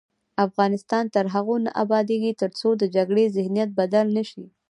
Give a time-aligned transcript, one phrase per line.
[0.45, 4.43] افغانستان تر هغو نه ابادیږي، ترڅو د جګړې ذهنیت بدل نه شي.